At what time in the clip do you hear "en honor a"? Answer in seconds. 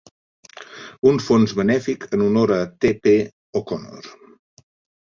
2.19-2.59